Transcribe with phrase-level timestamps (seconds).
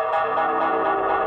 [0.00, 1.19] Música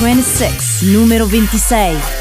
[0.00, 2.19] 26, numero 26.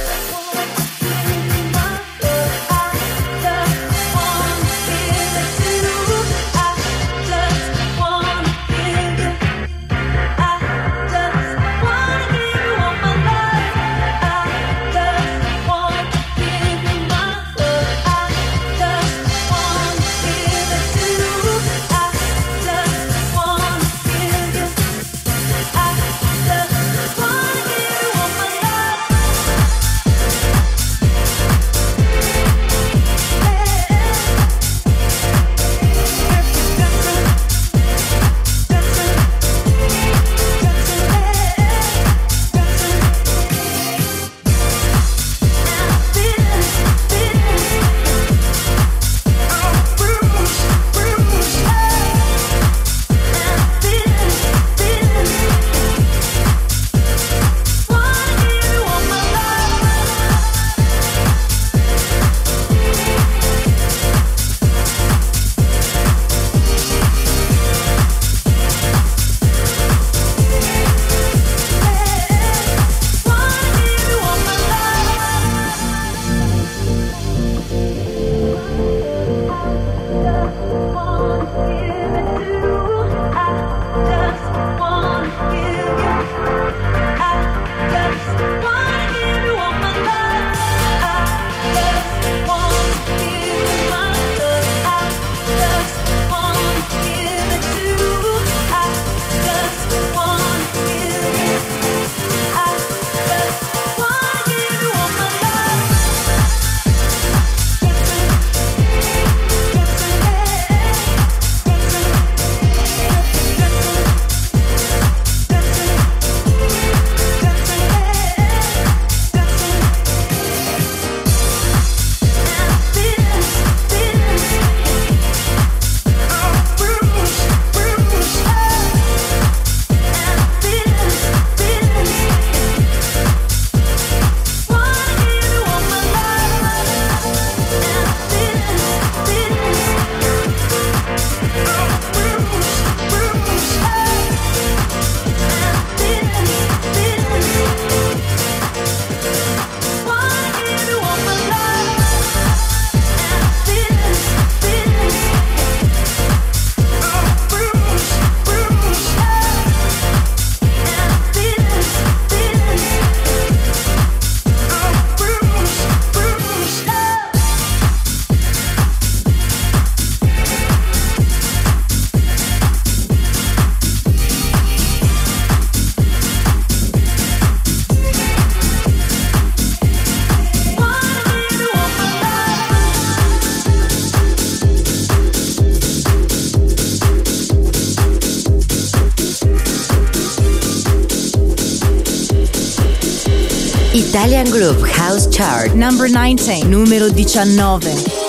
[195.40, 198.29] Chart Number 19, numero 19.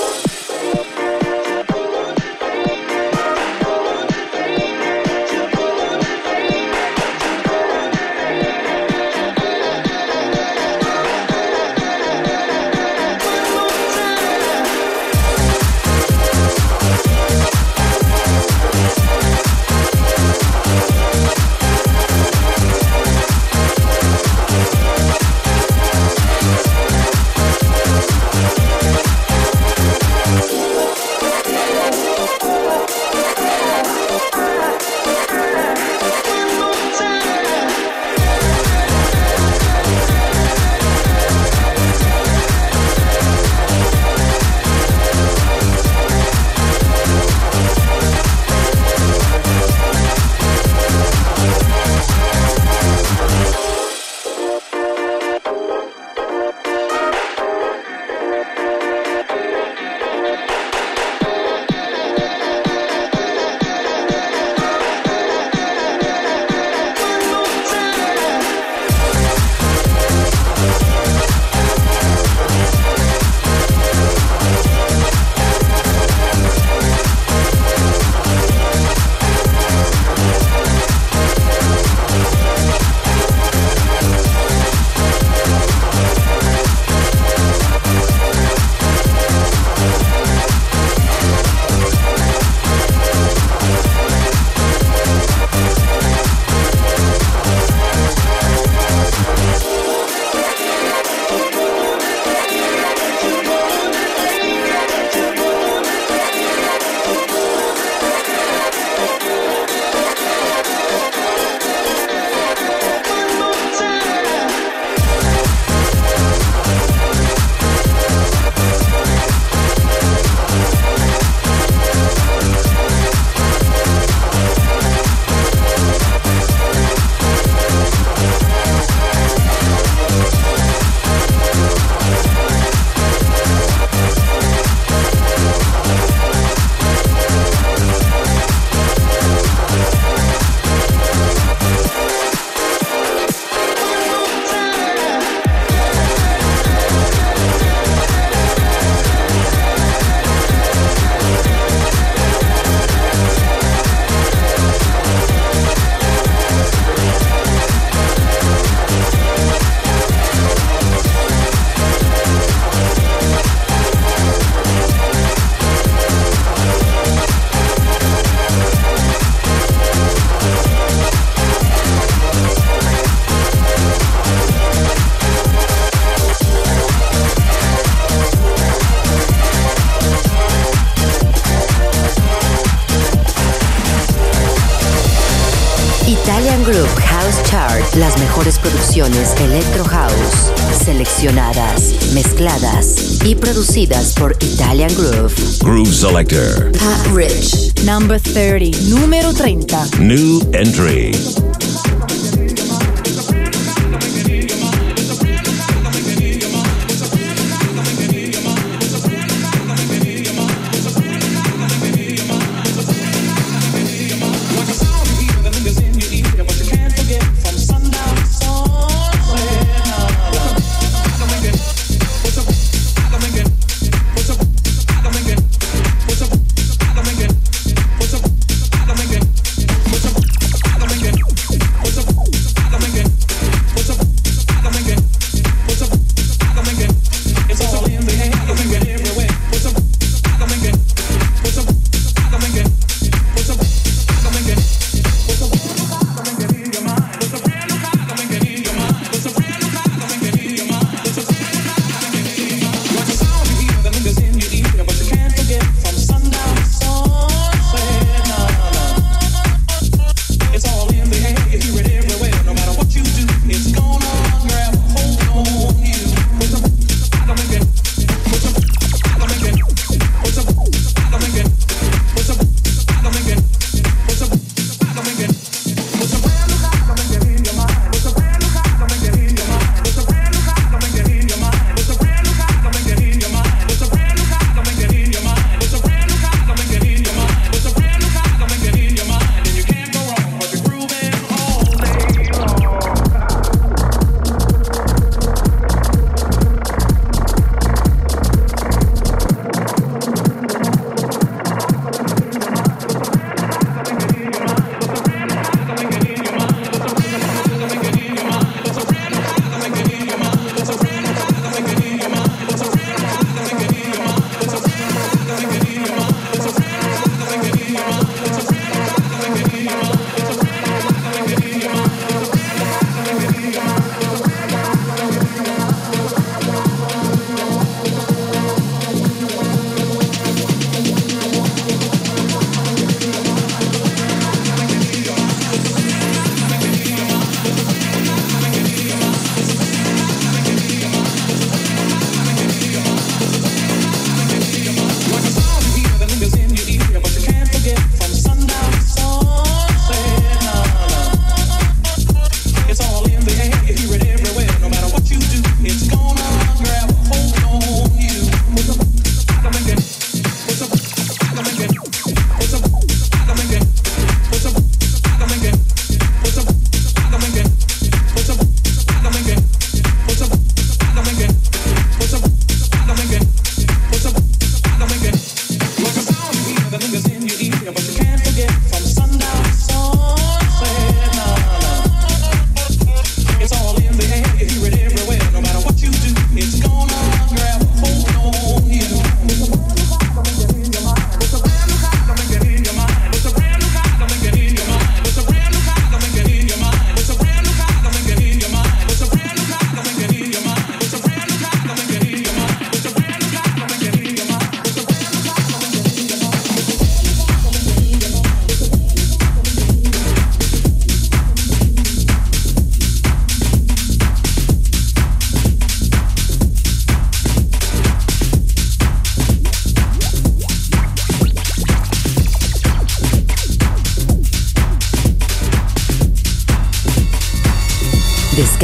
[186.60, 187.94] Italian Groove House Chart.
[187.96, 190.52] Las mejores producciones Electro House,
[190.84, 195.32] seleccionadas, mezcladas y producidas por Italian Groove.
[195.60, 196.70] Groove Selector.
[196.72, 197.82] Pat Rich.
[197.84, 198.78] Number 30.
[198.88, 199.86] Número 30.
[200.00, 201.12] New entry.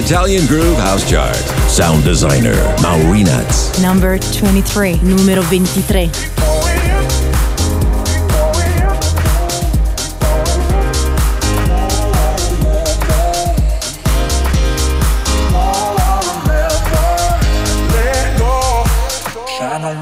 [0.00, 1.36] Italian Groove House Chart.
[1.68, 3.80] Sound designer Maurinats.
[3.82, 4.96] Number 23.
[5.02, 6.10] Numero 23.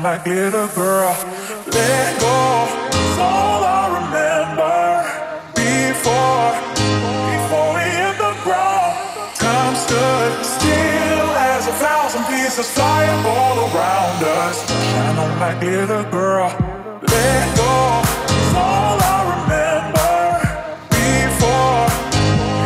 [0.03, 1.17] like little girl.
[1.73, 2.28] Let go.
[15.41, 16.49] like glitter, girl.
[17.01, 18.03] Let go
[18.35, 20.19] is all I remember.
[20.91, 21.87] Before,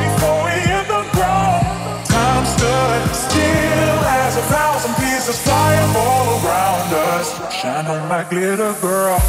[0.00, 1.67] before we hit the ground,
[2.07, 7.52] time stood still as a thousand pieces flying all around us.
[7.52, 9.21] Shine on like glitter, girl.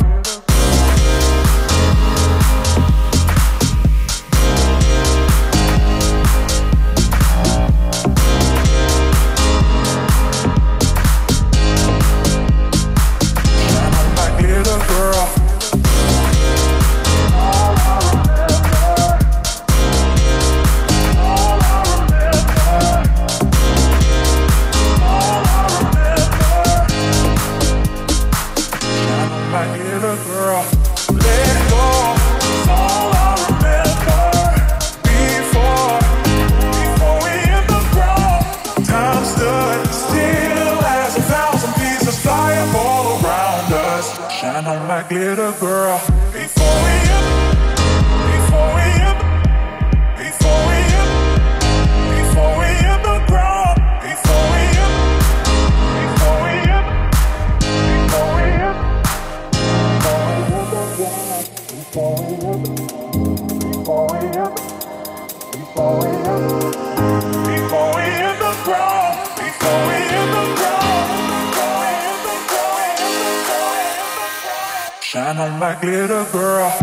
[75.64, 76.83] Like little girl.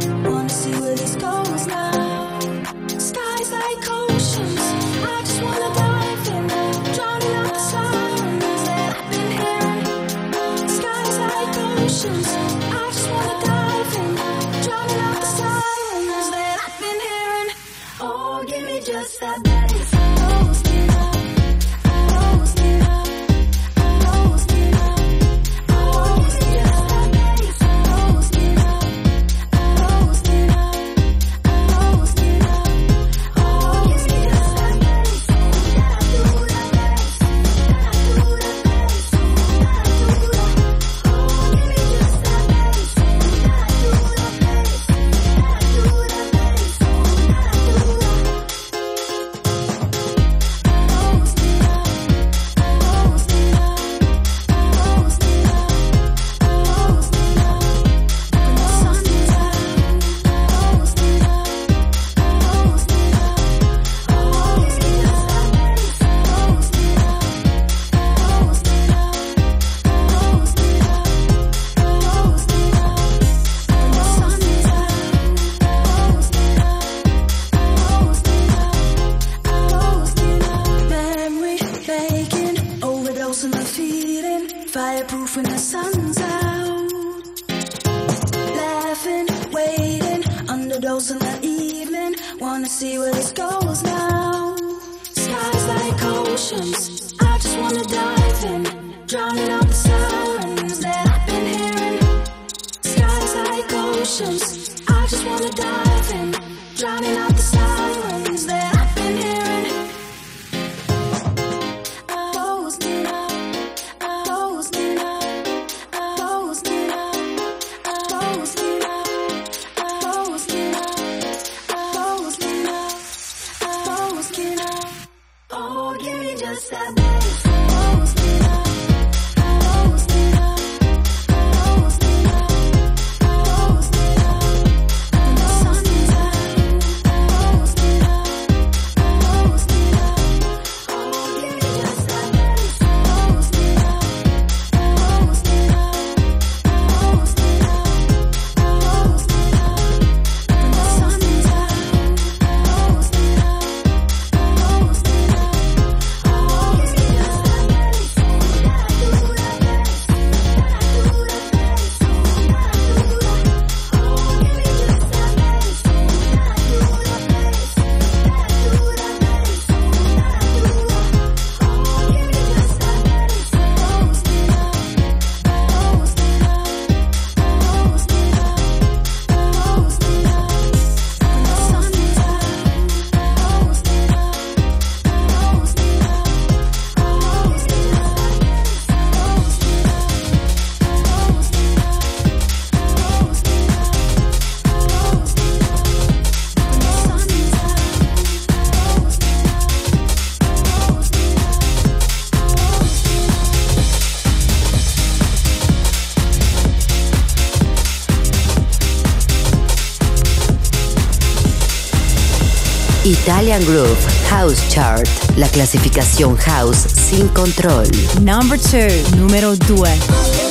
[213.03, 213.97] Italian Groove
[214.29, 217.87] House Chart, la clasificación house sin control.
[218.21, 220.50] Number 2, número 2.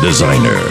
[0.00, 0.67] Designer,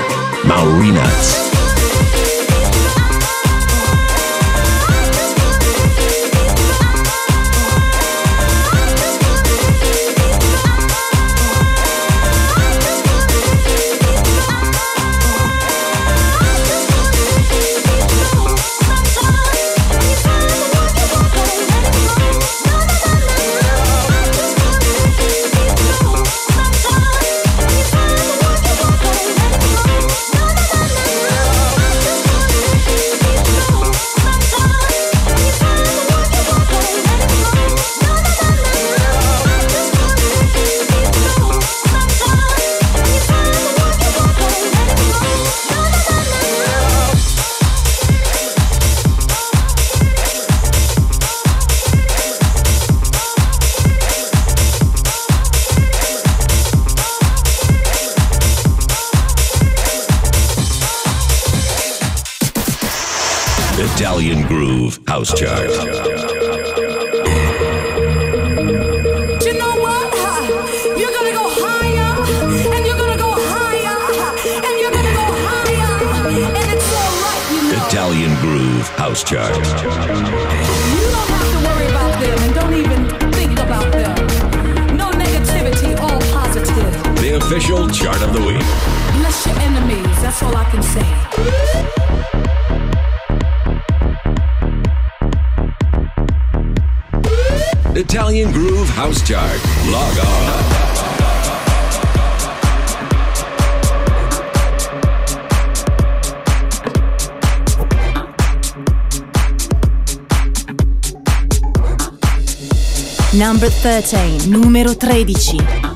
[113.88, 115.87] 13, numero 13.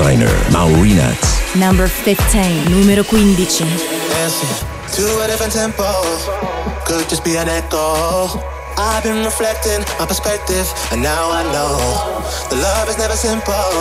[0.00, 1.28] Designer Maurinats.
[1.60, 3.36] Number 15, numero 15.
[3.36, 4.48] Dancing
[4.96, 5.84] to a different tempo.
[6.88, 8.40] Could just be an echo.
[8.80, 11.76] I've been reflecting my perspective, and now I know
[12.48, 13.76] the love is never simple,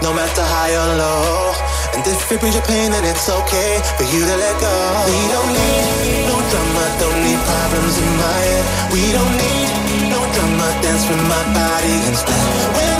[0.00, 1.52] no matter high or low.
[1.92, 4.76] And if it brings you pain, then it's okay for you to let go.
[5.12, 8.64] We don't need no drama, don't need problems in my head.
[8.96, 12.44] We don't need no drama, dance with my body instead.
[12.80, 12.99] When the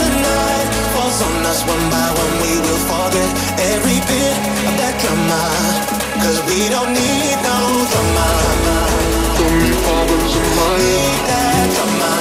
[1.21, 3.29] on us one by one, we will forget
[3.73, 4.35] every bit
[4.67, 5.41] of that drama.
[6.23, 7.57] Cause we don't need no
[7.91, 8.27] drama.
[9.37, 10.69] Don't need problems in my.
[10.81, 12.13] Need that drama.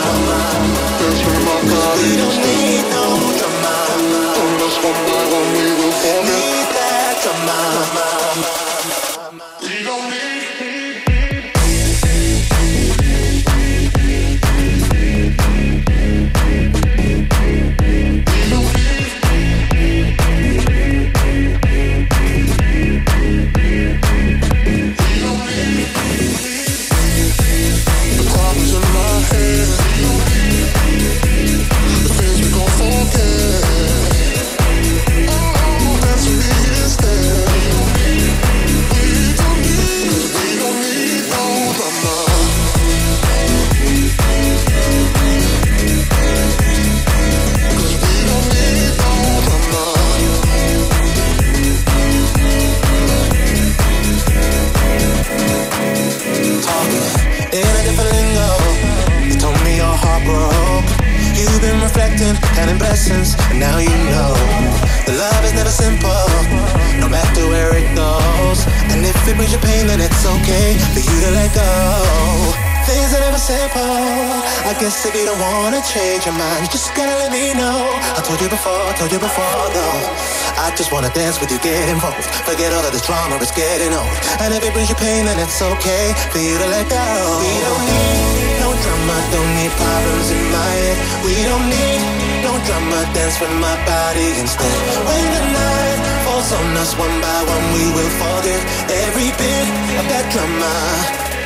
[1.00, 3.04] Dance with my body we don't need no
[3.38, 3.74] drama.
[4.40, 6.24] On us one by one, we will forget.
[6.28, 8.69] Need that drama.
[65.80, 66.28] Simple,
[67.00, 68.60] no matter where it goes.
[68.92, 71.72] And if it brings you pain, then it's okay for you to let go.
[72.84, 73.96] Things are never simple.
[74.70, 77.80] I guess if you don't wanna change your mind, you just gotta let me know.
[78.18, 80.00] I told you before, told you before, though.
[80.64, 82.28] I just wanna dance with you, get involved.
[82.48, 84.16] Forget all of this drama, it's getting old.
[84.42, 87.06] And if it brings you pain, then it's okay for you to let go.
[87.44, 90.96] We don't need no drama, don't need problems in my head.
[91.24, 92.19] We don't need
[92.60, 94.80] no drama, dance with my body instead.
[95.06, 98.60] When the night falls on us one by one, we will forget
[99.06, 99.66] every bit
[100.00, 100.74] of that drama.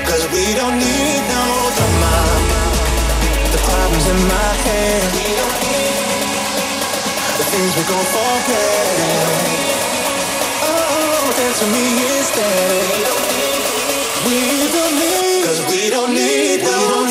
[0.08, 1.44] Cause we don't need no
[1.76, 2.14] drama.
[3.52, 5.02] The problems in my head.
[7.38, 8.86] The things we gon' forget.
[10.66, 11.86] Oh, dance with me
[12.18, 13.34] instead.
[14.24, 14.40] We
[14.72, 17.03] don't need, cause we don't need, don't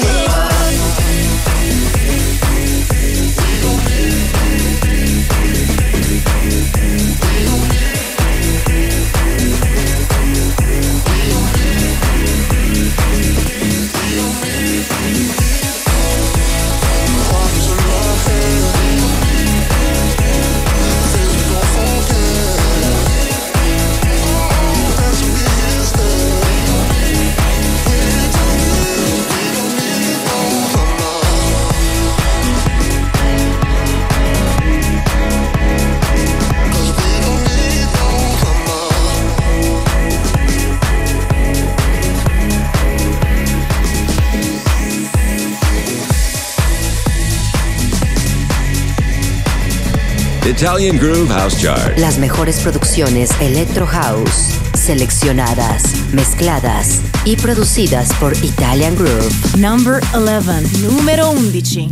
[50.54, 51.98] Italian Groove House Chart.
[51.98, 55.82] Las mejores producciones Electro House, seleccionadas,
[56.14, 59.58] mezcladas y producidas por Italian Groove.
[59.58, 61.90] Number 11, numero 11.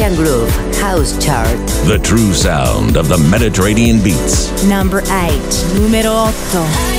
[0.00, 1.58] Italian Groove House Chart.
[1.86, 4.50] The true sound of the Mediterranean beats.
[4.64, 5.74] Number 8.
[5.74, 6.89] Numero 8.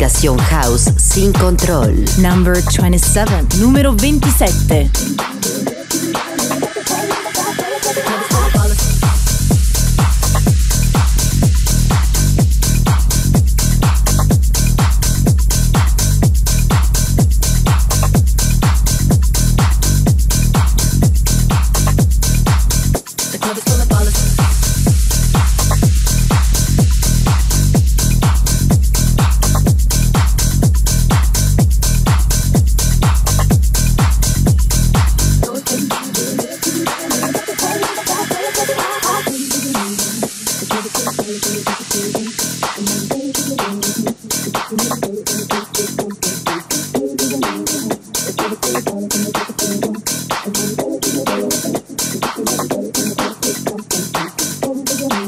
[0.00, 2.04] clasificación House sin control.
[2.18, 3.58] Number 27.
[3.58, 5.19] Número 27.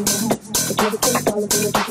[0.04, 1.81] Italian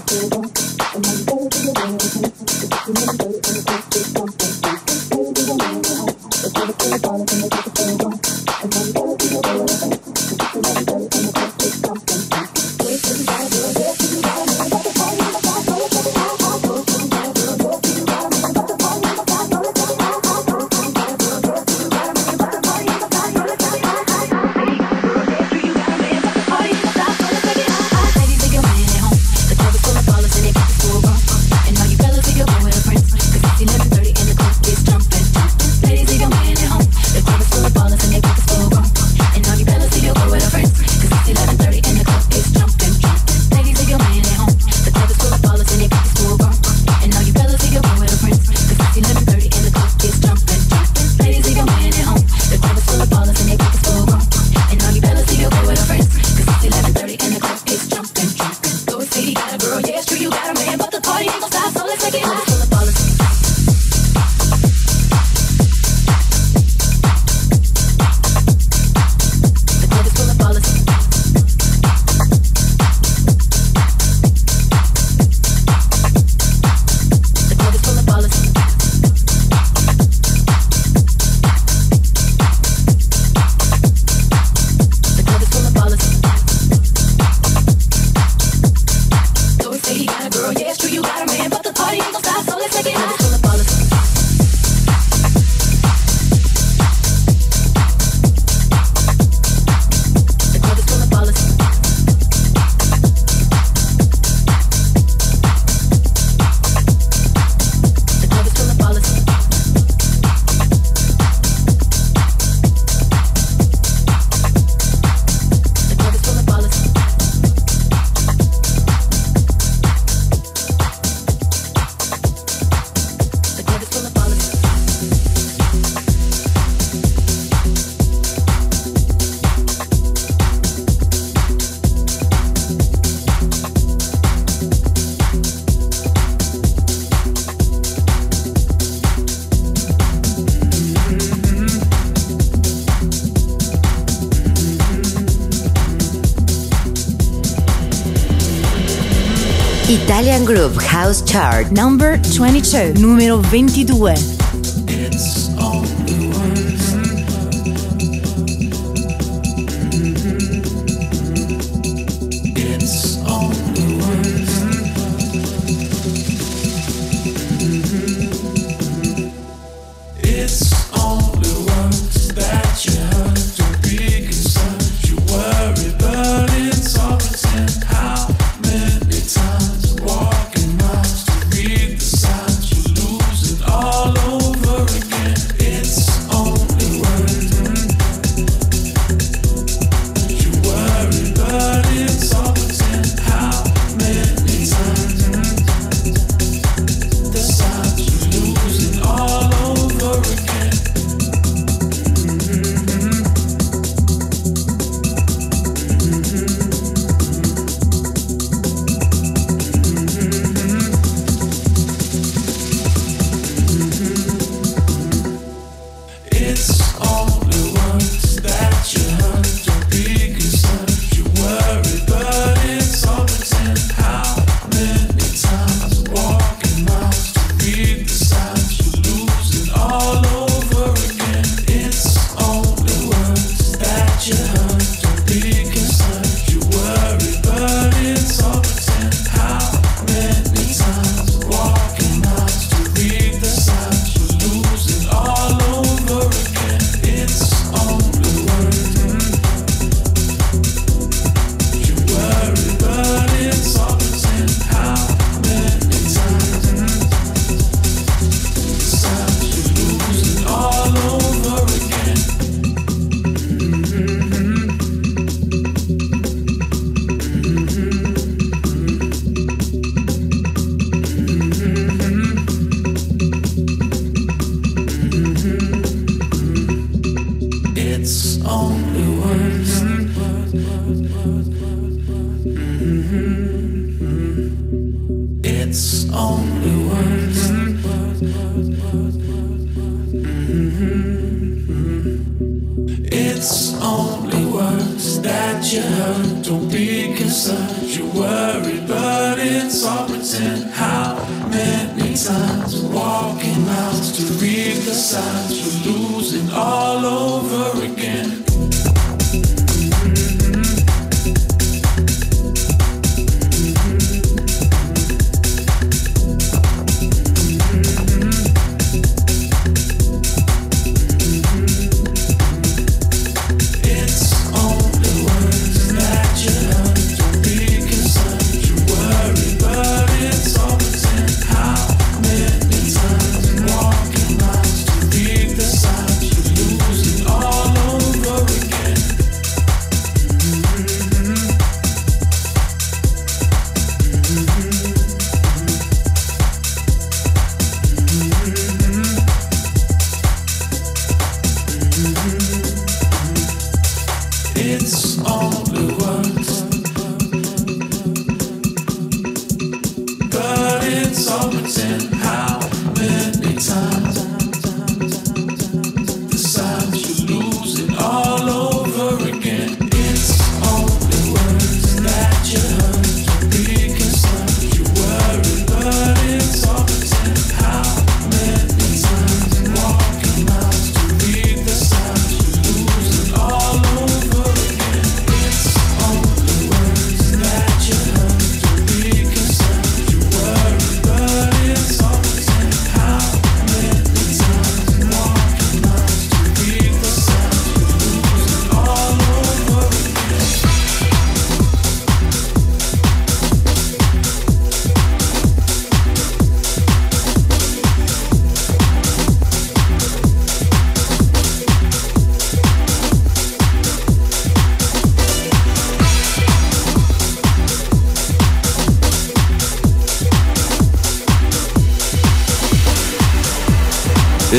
[151.32, 154.41] Chart Number 22, numero 22.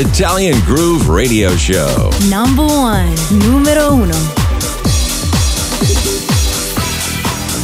[0.03, 2.11] Italian Groove Radio Show.
[2.29, 4.19] Number one, numero uno.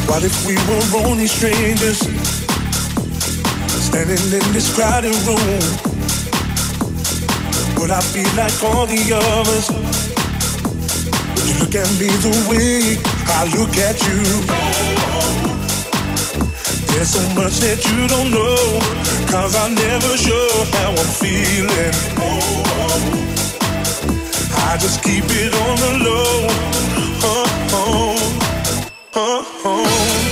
[0.06, 1.98] What if we were only strangers
[3.82, 5.62] standing in this crowded room?
[7.78, 9.68] Would I be like all the others?
[11.34, 13.02] Would you look at me the way
[13.34, 14.22] I look at you?
[16.94, 18.97] There's so much that you don't know.
[19.30, 21.94] Cause I'm never sure how I'm feeling.
[24.56, 26.46] I just keep it on the low.
[27.22, 30.27] Oh, oh, oh, oh.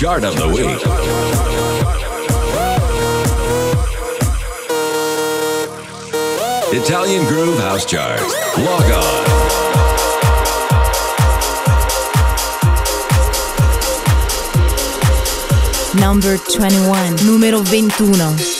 [0.00, 0.80] Chart of the Week.
[6.72, 8.22] Italian Groove House Chart.
[8.56, 9.26] Log on.
[16.00, 17.16] Number 21.
[17.26, 18.59] Numero 21.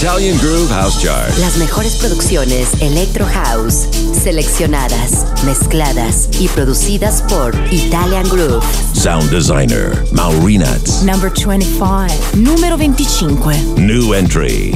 [0.00, 1.28] Italian Groove House Chart.
[1.40, 8.64] Las mejores producciones Electro House, seleccionadas, mezcladas y producidas por Italian Groove.
[8.94, 11.02] Sound Designer, Maurinats.
[11.02, 12.06] Number 25.
[12.34, 13.52] Número 25.
[13.76, 14.74] New Entry.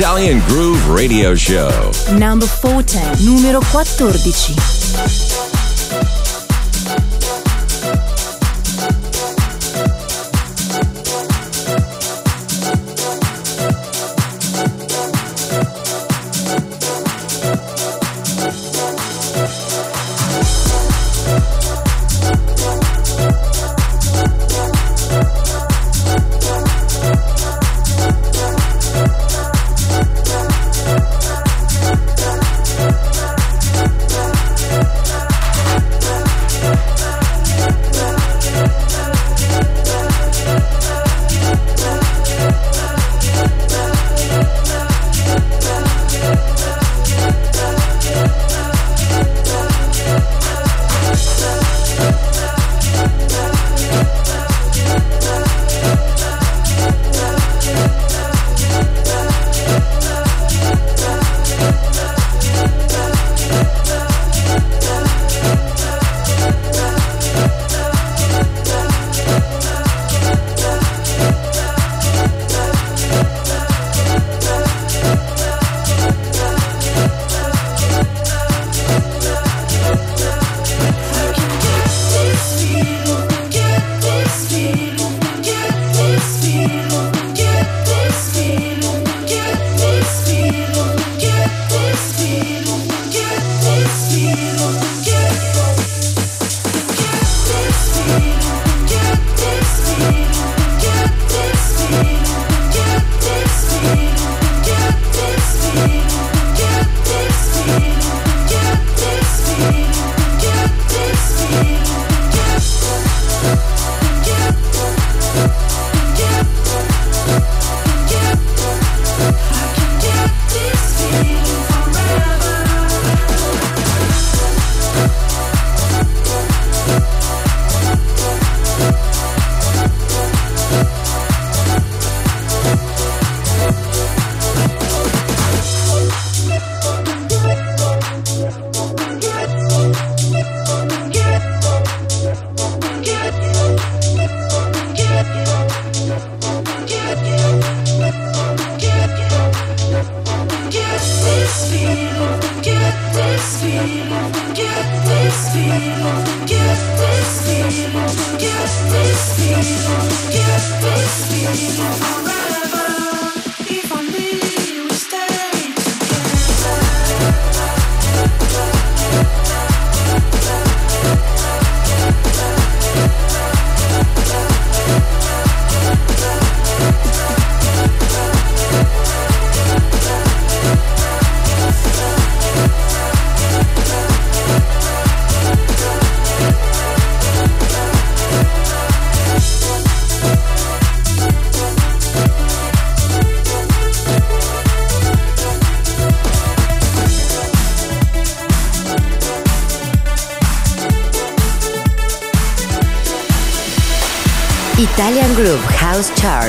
[0.00, 1.92] Italian Groove Radio Show.
[2.16, 4.79] Number 14, numero 14.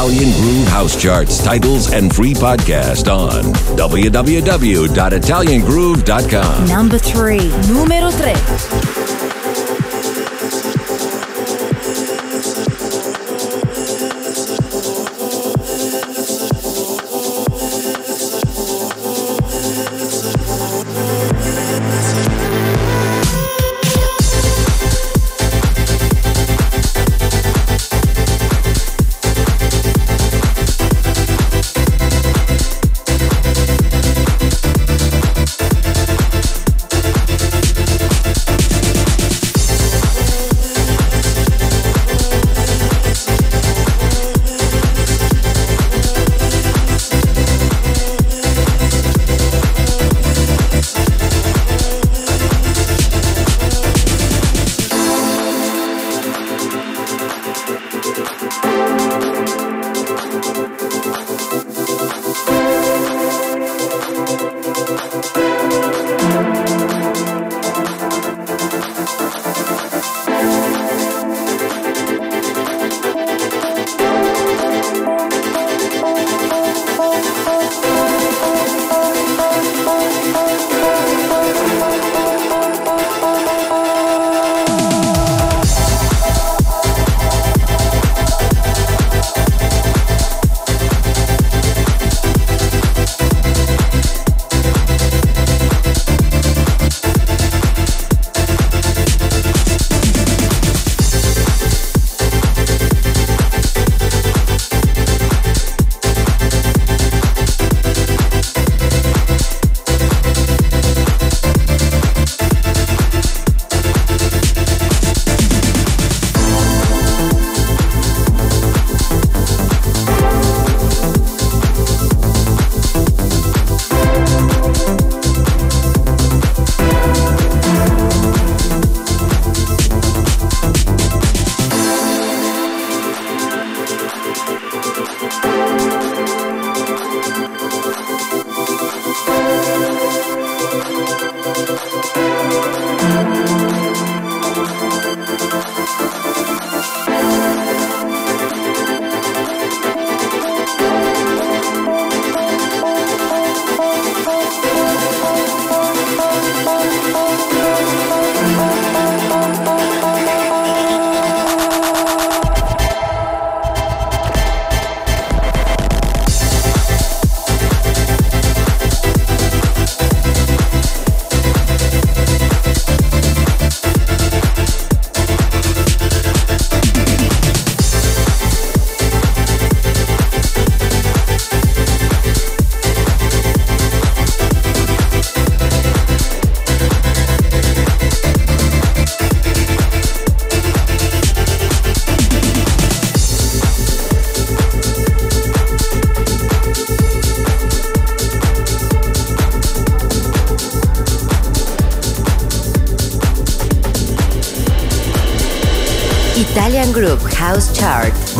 [0.06, 3.42] Italian Groove House Charts titles and free podcast on
[3.76, 6.68] www.italiangroove.com.
[6.68, 7.38] Number 3.
[7.74, 9.05] Numero 3.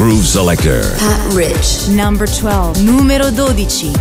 [0.07, 0.83] Groove Selector.
[0.99, 1.89] Pat Rich.
[1.89, 2.85] Number 12.
[2.85, 3.93] Numero 12.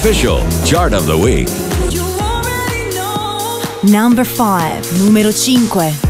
[0.00, 1.46] official chart of the week.
[3.84, 6.09] Number 5, numero 5.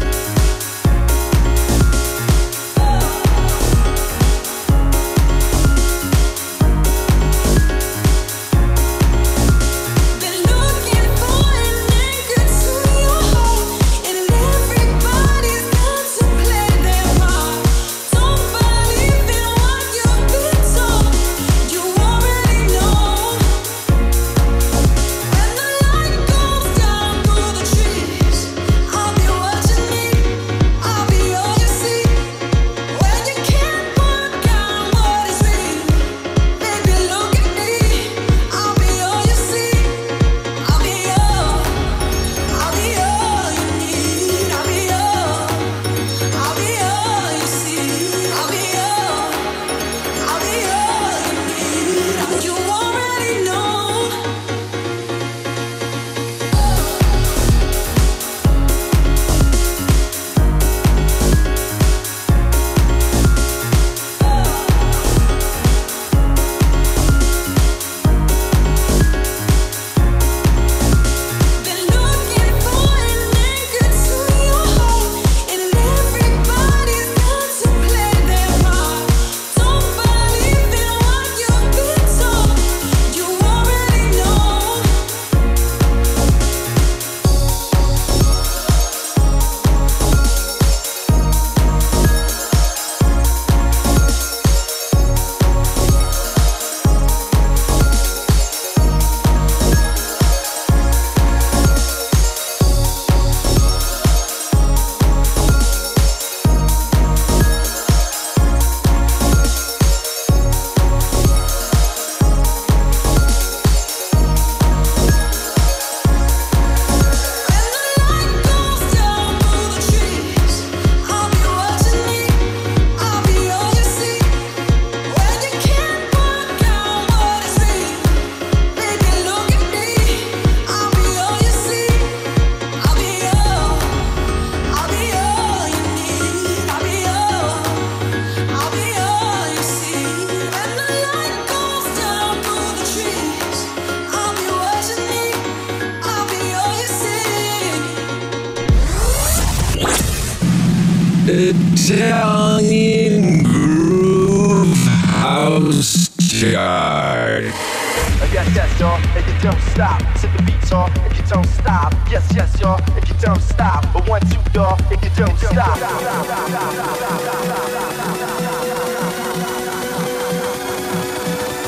[158.61, 159.99] yes, y'all, if you don't stop.
[160.21, 161.93] To the beats, y'all, if you don't stop.
[162.09, 163.91] Yes, yes, y'all, if you don't stop.
[163.93, 165.77] But one, two, y'all, if you don't stop.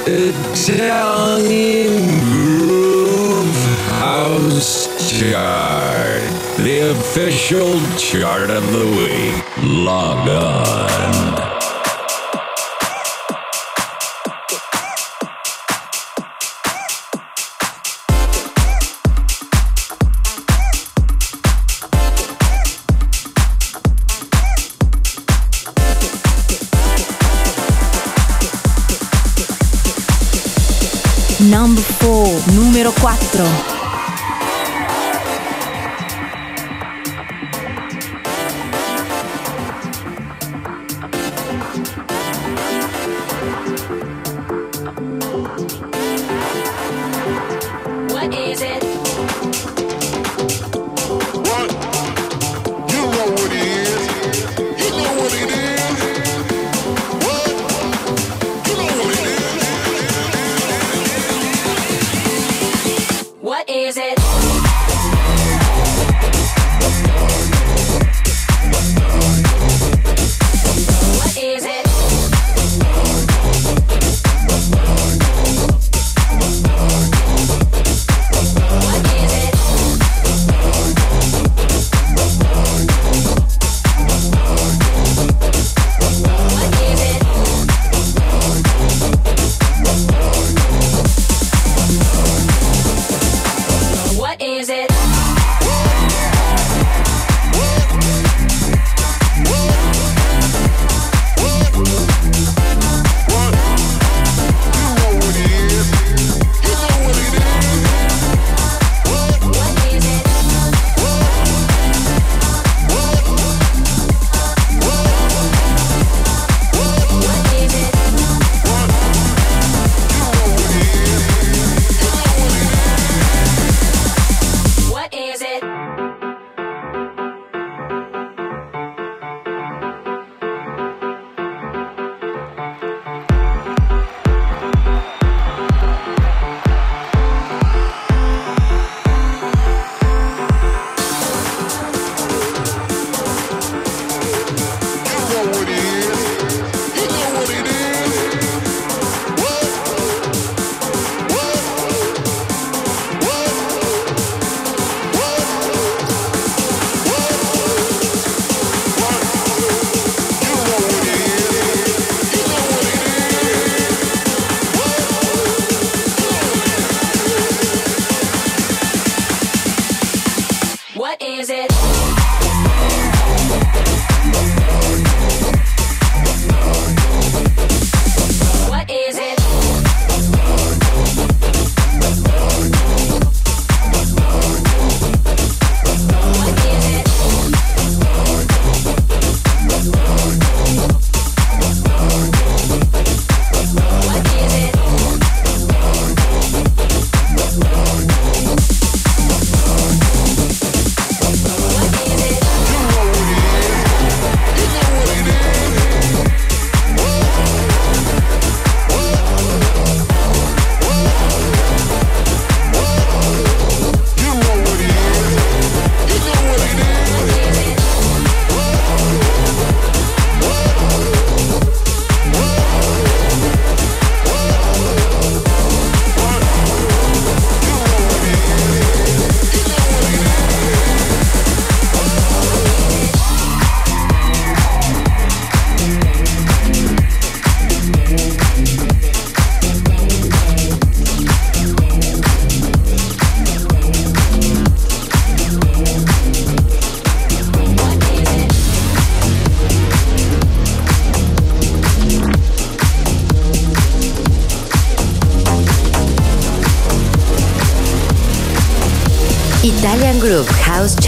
[0.05, 1.49] Italian
[2.31, 3.65] Groove
[3.99, 6.21] House Chart,
[6.57, 9.43] the official chart of the week.
[9.63, 11.42] Log on.
[33.03, 33.72] 4.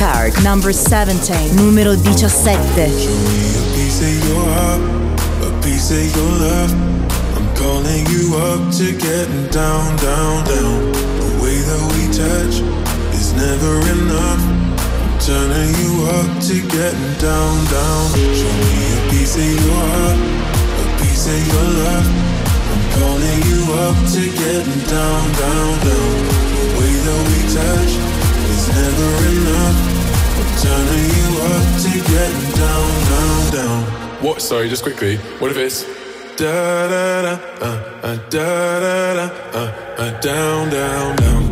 [0.05, 1.95] Park, number 17, numero
[2.29, 2.93] 17.
[7.33, 8.93] I'm calling you up to
[9.49, 10.93] down, down, down.
[11.17, 12.61] The way that we touch
[13.17, 14.45] is never enough.
[14.77, 16.55] I'm turning you up to
[17.17, 18.05] down, down.
[18.13, 22.05] Show me a piece of your heart, a piece of your love.
[22.69, 24.21] I'm calling you up to
[24.85, 26.13] down, down, down.
[26.53, 28.15] The way that we touch
[28.75, 29.94] never enough.
[30.61, 33.83] Turning you up to get down, down, down.
[34.23, 34.41] What?
[34.41, 35.17] Sorry, just quickly.
[35.39, 35.83] What if it's
[36.37, 41.44] da da da uh, uh, da da da uh, uh, down, down, down.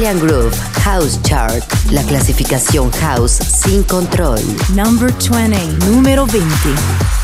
[0.00, 4.40] Italian Groove House Chart, la clasificación house sin control.
[4.74, 7.19] Number 20, número 20.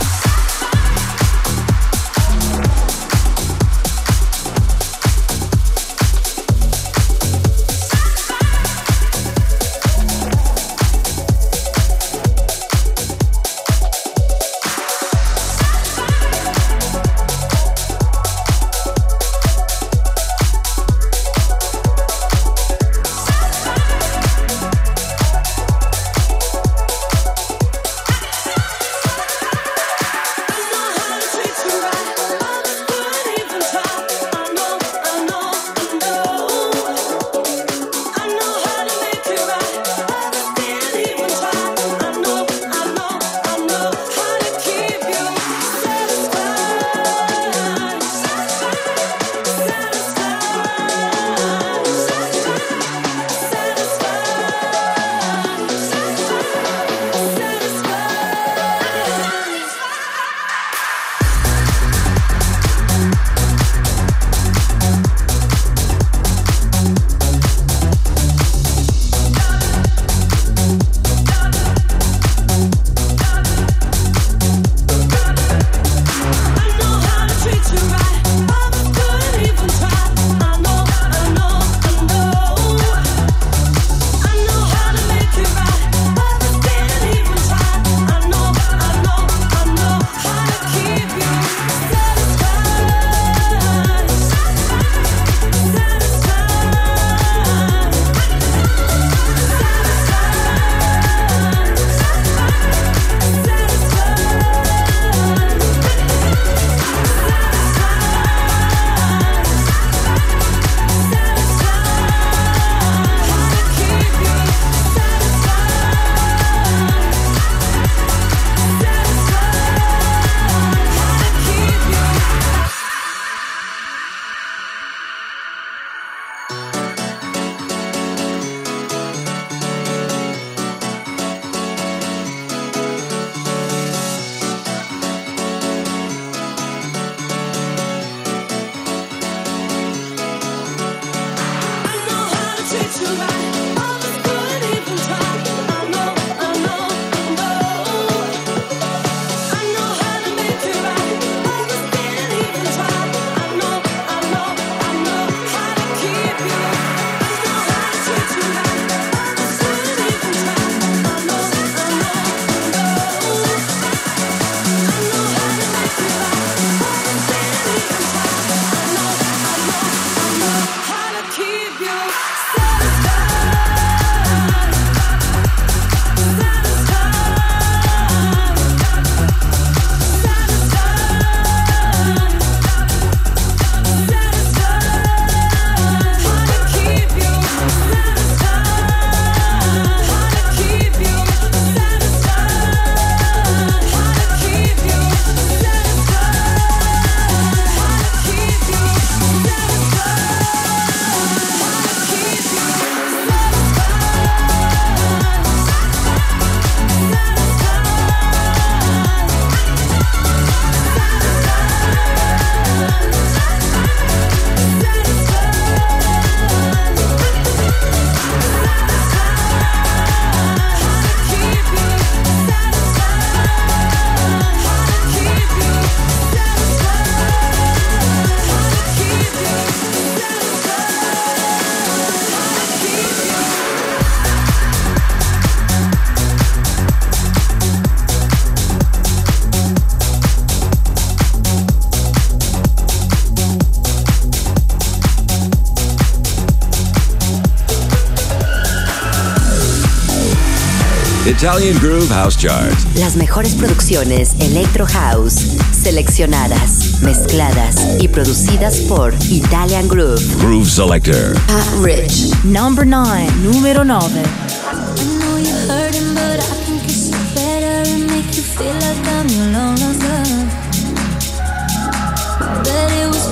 [251.36, 252.72] Italian Groove House Chart.
[252.94, 255.34] Las mejores producciones Electro House,
[255.70, 260.24] seleccionadas, mezcladas y producidas por Italian Groove.
[260.38, 261.34] Groove Selector.
[261.46, 262.32] Pat Rich.
[262.42, 263.28] Number 9.
[263.42, 264.22] Número 9.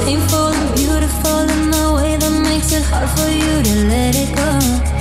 [0.05, 4.37] painful and beautiful in a way that makes it hard for you to let it
[4.37, 4.94] go.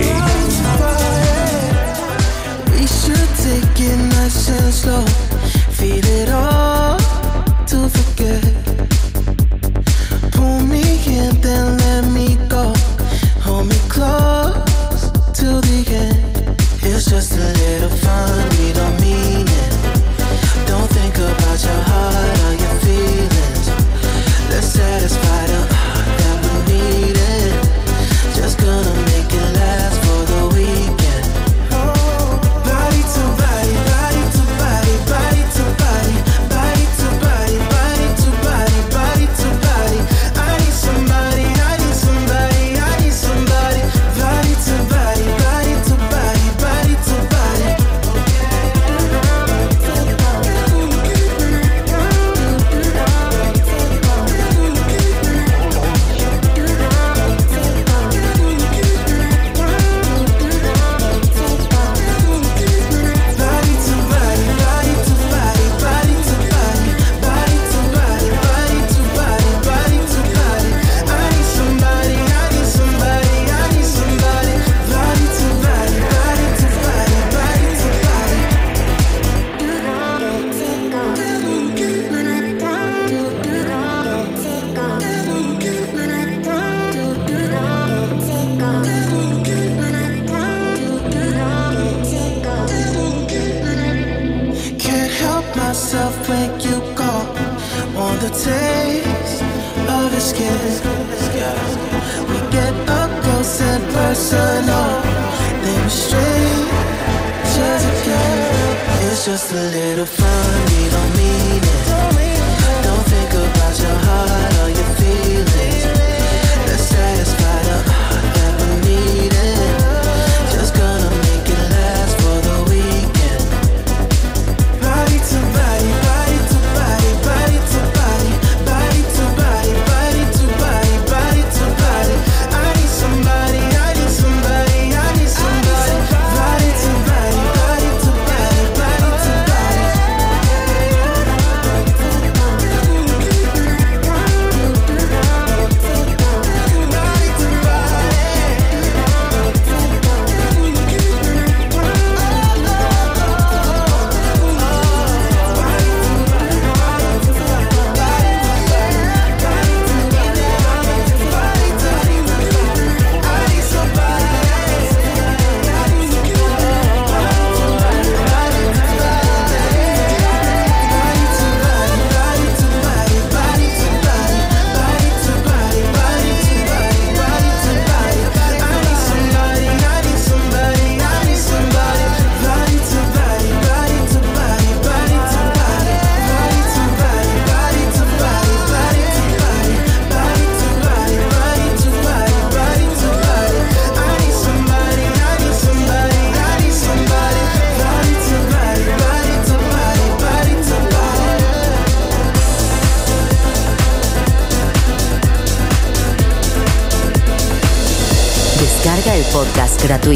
[2.70, 5.04] We should take it nice and slow.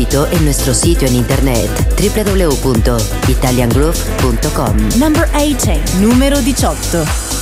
[0.07, 4.77] gratuito en nuestro sito en internet www.italiangroup.com.
[4.99, 6.01] Number 18.
[6.01, 7.36] Numero 18.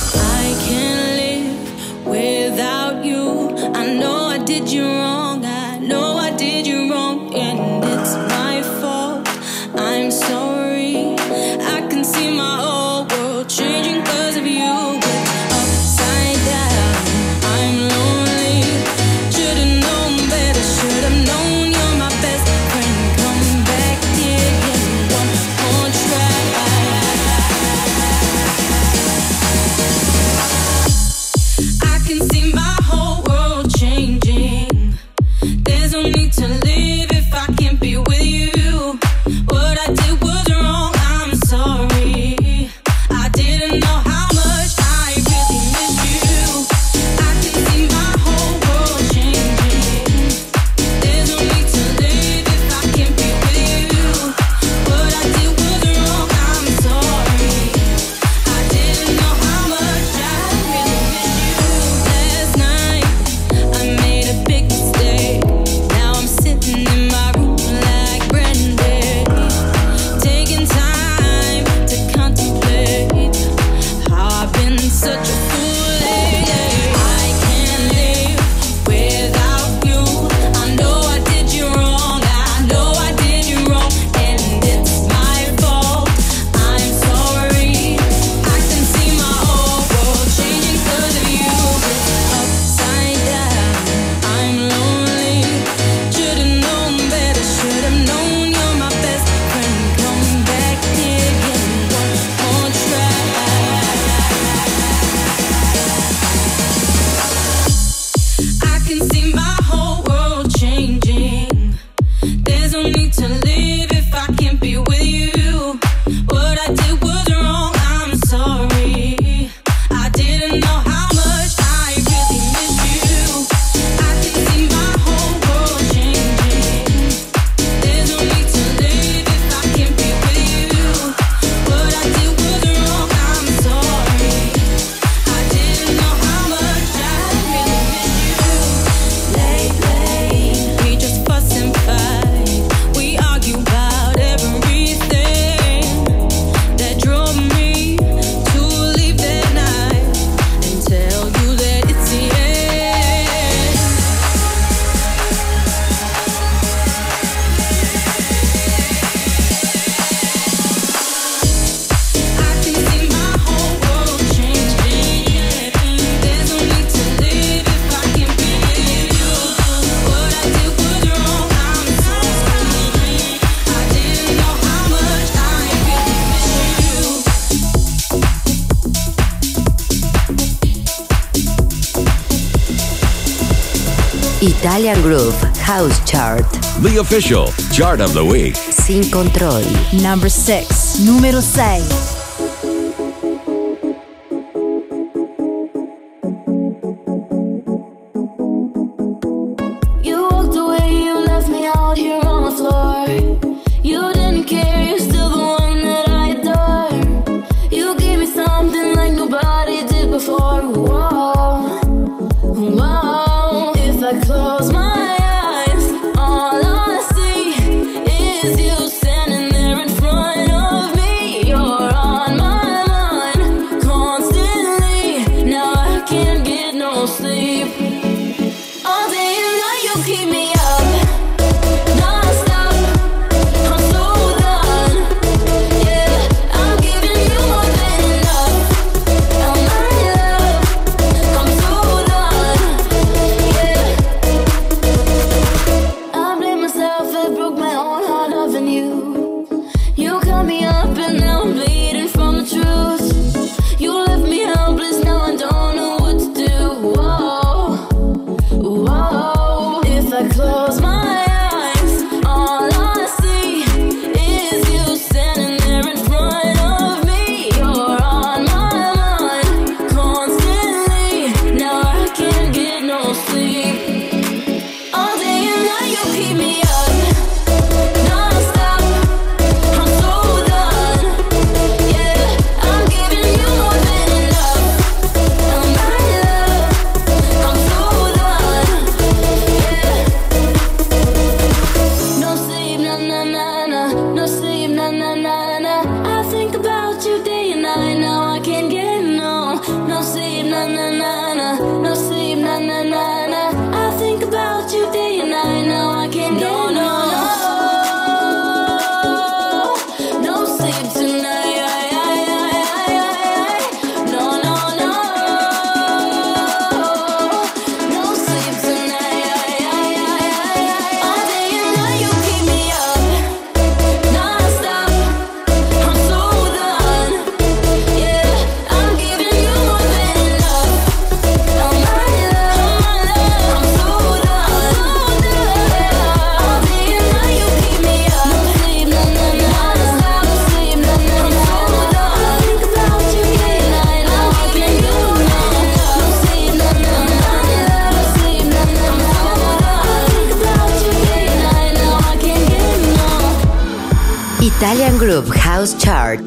[184.65, 186.41] Italian Groove House Chart.
[186.81, 188.55] The official chart of the week.
[188.55, 189.61] Sin control.
[190.01, 191.05] Number 6.
[191.05, 192.14] Número 6.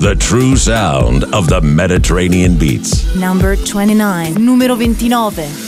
[0.09, 3.15] The true sound of the Mediterranean beats.
[3.15, 4.43] Number 29.
[4.43, 5.68] Numero 29.